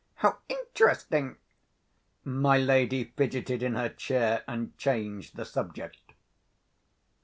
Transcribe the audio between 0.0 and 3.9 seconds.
how interesting!" My lady fidgeted in her